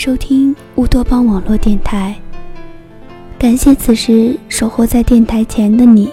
[0.00, 2.16] 收听乌托邦网络电台。
[3.38, 6.08] 感谢此时守候在电台前的你，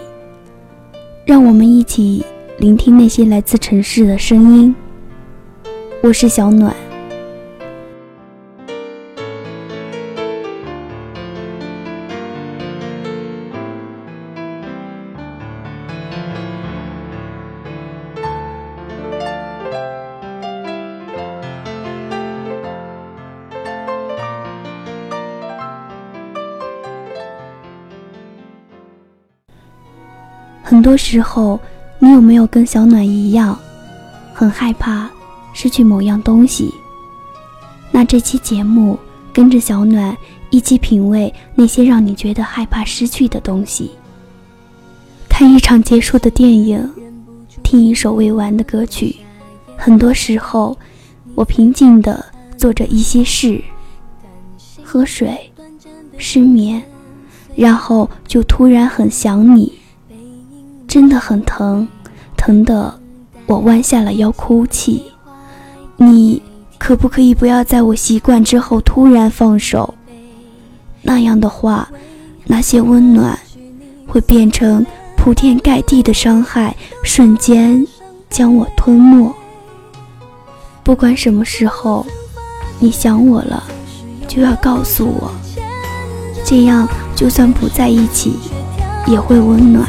[1.23, 2.21] 让我们一起
[2.57, 4.75] 聆听那些来自城市的声音。
[6.03, 6.75] 我是小暖。
[30.69, 31.57] 很多时候，
[31.97, 33.57] 你有没有跟小暖一样，
[34.33, 35.09] 很害怕
[35.53, 36.73] 失去某样东西？
[37.89, 38.99] 那这期节目
[39.31, 40.13] 跟着小暖
[40.49, 43.91] 一起品味那些让你觉得害怕失去的东西。
[45.29, 46.85] 看一场结束的电影，
[47.63, 49.15] 听一首未完的歌曲。
[49.77, 50.77] 很多时候，
[51.33, 52.25] 我平静地
[52.57, 53.63] 做着一些事，
[54.83, 55.49] 喝水，
[56.17, 56.83] 失眠，
[57.55, 59.71] 然后就突然很想你。
[60.87, 61.87] 真的很疼，
[62.37, 62.97] 疼的
[63.45, 65.03] 我弯下了腰哭泣。
[65.97, 66.41] 你
[66.77, 69.93] 可不可以不要在我习惯之后突然放手？
[71.01, 71.89] 那样的话，
[72.45, 73.37] 那些温暖
[74.07, 74.85] 会变成
[75.15, 77.85] 铺天盖地的伤害，瞬间
[78.29, 79.33] 将我吞没。
[80.83, 82.05] 不管什么时候
[82.79, 83.63] 你想我了，
[84.27, 85.31] 就要告诉我，
[86.45, 88.33] 这样就算不在一起
[89.05, 89.85] 也会温暖。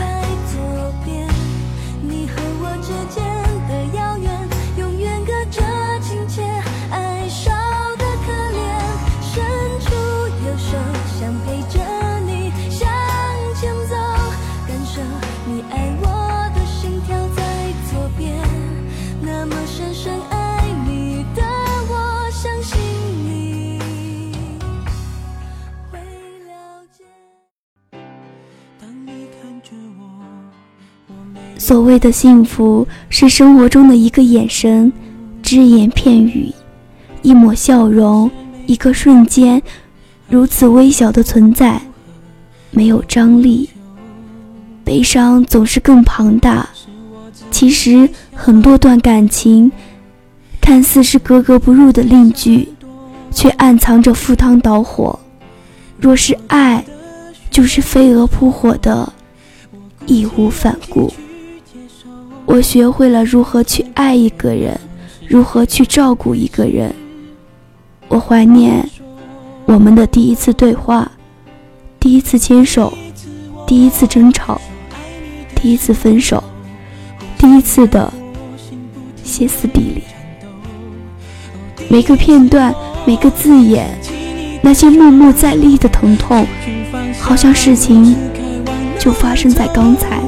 [31.68, 34.90] 所谓的幸福，是生活中的一个眼神、
[35.42, 36.51] 只言片语、
[37.20, 38.30] 一抹笑容、
[38.64, 39.61] 一个瞬间，
[40.30, 41.79] 如此微小的存在，
[42.70, 43.68] 没有张力。
[44.83, 46.67] 悲伤总是更庞大。
[47.51, 49.70] 其实很多段感情，
[50.62, 52.67] 看似是格格不入的另剧，
[53.30, 55.20] 却暗藏着赴汤蹈火。
[56.00, 56.83] 若是爱，
[57.50, 59.12] 就是飞蛾扑火的，
[60.06, 61.12] 义无反顾。
[62.48, 64.81] 我学会了如何去爱一个人，
[65.29, 66.91] 如何去照顾一个人。
[68.09, 68.89] 我怀念
[69.67, 71.13] 我们的第一次对话，
[72.01, 72.91] 第一次牵手，
[73.67, 74.59] 第一次争吵，
[75.55, 76.42] 第一次分手，
[77.36, 78.11] 第一次的
[79.23, 80.03] 歇斯底里。
[81.91, 83.86] 每个片段，每个字眼，
[84.63, 86.47] 那些默默在立的疼痛，
[87.20, 88.17] 好像事情
[88.98, 90.19] 就发生在刚才。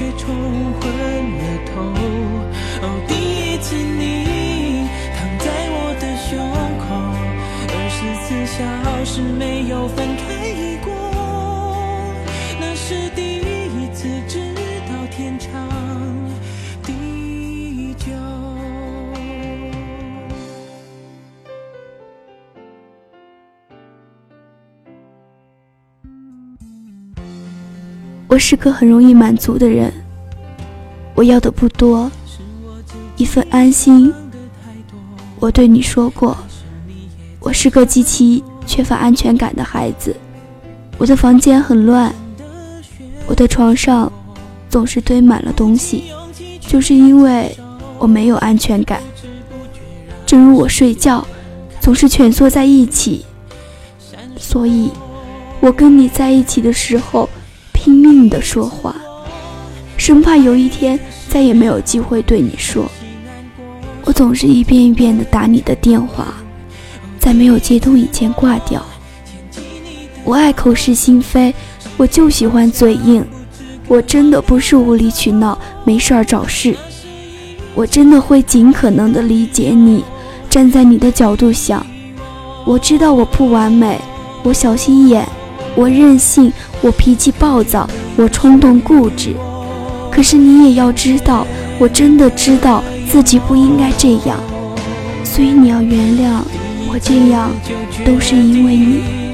[0.00, 0.34] 却冲
[0.80, 0.90] 昏
[1.36, 1.82] 了头。
[2.80, 5.46] 哦第一次你躺在
[5.76, 6.30] 我的胸
[6.80, 6.88] 口
[7.76, 8.58] 二十四小
[9.04, 10.24] 时没有分开
[10.82, 10.88] 过。
[12.58, 13.29] 那是第
[28.30, 29.92] 我是个很容易满足的人，
[31.16, 32.08] 我要的不多，
[33.16, 34.14] 一份安心。
[35.40, 36.36] 我对你说过，
[37.40, 40.14] 我是个极其缺乏安全感的孩子。
[40.96, 42.14] 我的房间很乱，
[43.26, 44.10] 我的床上
[44.68, 46.04] 总是堆满了东西，
[46.60, 47.52] 就是因为
[47.98, 49.00] 我没有安全感。
[50.24, 51.26] 正如我睡觉
[51.80, 53.26] 总是蜷缩在一起，
[54.36, 54.88] 所以
[55.58, 57.28] 我跟你在一起的时候。
[57.82, 58.94] 拼命的说话，
[59.96, 61.00] 生怕有一天
[61.30, 62.84] 再也没有机会对你说。
[64.04, 66.34] 我总是一遍一遍的打你的电话，
[67.18, 68.84] 在没有接通以前挂掉。
[70.24, 71.54] 我爱口是心非，
[71.96, 73.24] 我就喜欢嘴硬。
[73.88, 76.76] 我真的不是无理取闹，没事儿找事。
[77.74, 80.04] 我真的会尽可能的理解你，
[80.50, 81.84] 站在你的角度想。
[82.66, 83.98] 我知道我不完美，
[84.42, 85.26] 我小心眼。
[85.74, 89.34] 我任性，我脾气暴躁，我冲动固执。
[90.10, 91.46] 可是你也要知道，
[91.78, 94.38] 我真的知道自己不应该这样，
[95.24, 96.42] 所以你要原谅
[96.92, 97.50] 我这样
[98.04, 99.29] 都是因为你。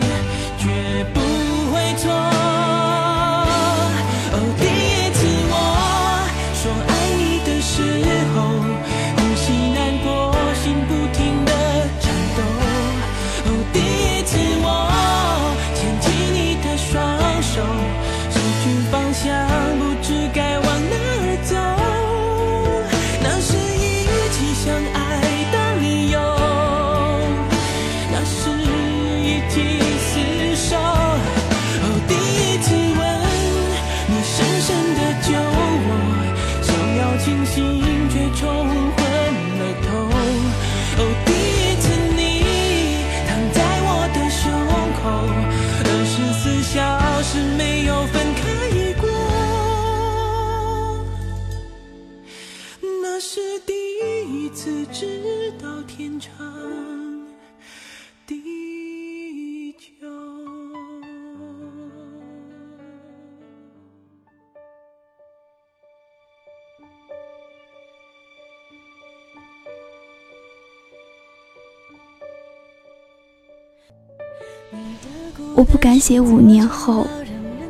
[75.54, 77.06] 我不敢写五年后，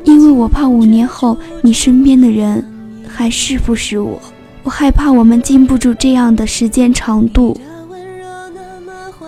[0.03, 2.63] 因为我怕五年后你身边的人
[3.07, 4.19] 还是不是我。
[4.63, 7.57] 我害怕我们经不住这样的时间长度。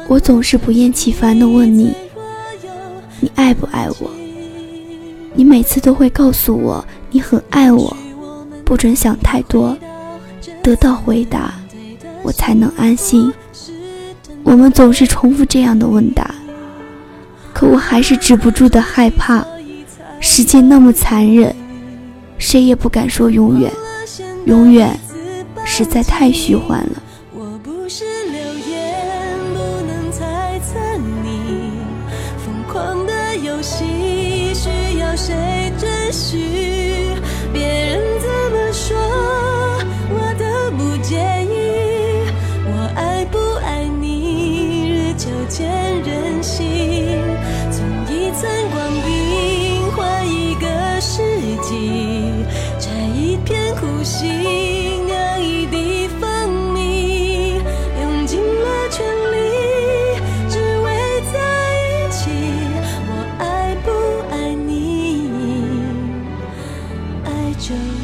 [0.08, 1.94] 我总是不厌其烦地问你：
[3.22, 4.12] 你爱不爱我？
[5.34, 7.96] 你每次都会告诉我你很爱我，
[8.66, 9.78] 不准想太多。
[10.62, 11.54] 得到回答，
[12.24, 13.31] 我才能安心。
[14.44, 16.36] 我们总是重复这样的问答。
[17.54, 19.46] 可我还是止不住的害怕，
[20.19, 21.54] 世界那么残忍，
[22.38, 23.72] 谁也不敢说永远，
[24.46, 24.98] 永远
[25.66, 27.04] 实在太虚幻了。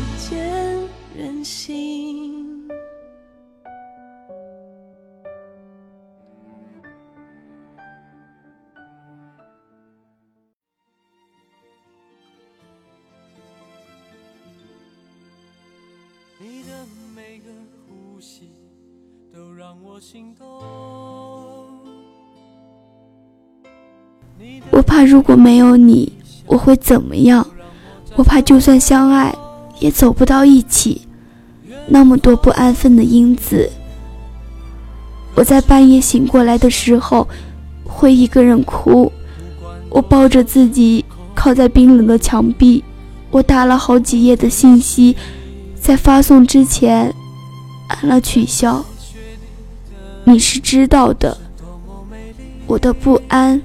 [0.06, 0.38] 就见
[1.18, 2.68] 人心。
[16.38, 16.86] 你的
[17.16, 17.50] 每个
[17.88, 18.52] 呼吸
[19.34, 20.46] 都让我心动。
[24.72, 26.14] 我怕如果没有你，
[26.46, 27.48] 我会怎么样？
[28.16, 29.34] 我怕就算相爱，
[29.80, 31.02] 也走不到一起。
[31.88, 33.70] 那么多不安分的因子，
[35.36, 37.28] 我在半夜醒过来的时候，
[37.84, 39.12] 会一个人哭。
[39.90, 42.84] 我抱着自己靠在冰冷的墙壁，
[43.32, 45.16] 我打了好几页的信息。
[45.80, 47.14] 在发送之前，
[47.88, 48.84] 按了取消。
[50.24, 51.38] 你是知道的，
[52.66, 53.62] 我的不安，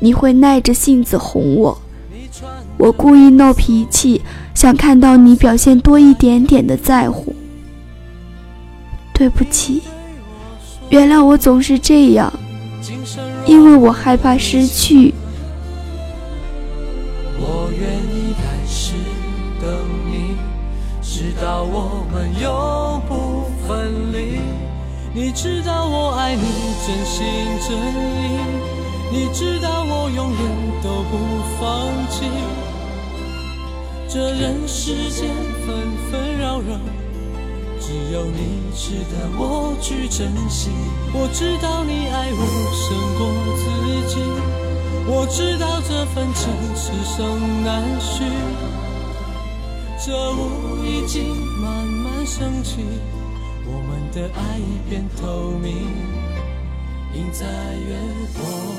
[0.00, 1.81] 你会耐着性子哄我。
[2.78, 4.22] 我故意闹脾气，
[4.54, 7.34] 想看到你表现多一点点的在乎。
[9.12, 9.82] 对不起，
[10.90, 12.32] 原谅我总是这样，
[13.46, 15.14] 因为我害怕失去。
[17.38, 18.94] 我愿意开始
[19.60, 20.02] 等。
[21.04, 24.40] 直到我们永不分离，
[25.14, 26.42] 你知道我爱你
[26.84, 27.24] 真心
[27.60, 28.81] 真意，
[29.12, 30.40] 你知道我永远
[30.82, 31.18] 都不
[31.60, 31.62] 放
[32.08, 32.24] 弃。
[34.08, 35.28] 这人世间
[35.66, 35.76] 纷
[36.10, 36.80] 纷扰扰，
[37.78, 40.70] 只有你值得我去珍惜。
[41.12, 42.40] 我知道你爱我
[42.72, 42.88] 胜
[43.18, 43.20] 过
[43.60, 43.62] 自
[44.08, 44.16] 己，
[45.06, 48.24] 我知道这份情此生难续。
[50.02, 52.78] 这雾已经慢慢升起，
[53.66, 55.76] 我们的爱已变透明，
[57.14, 57.94] 映在月
[58.40, 58.71] 光。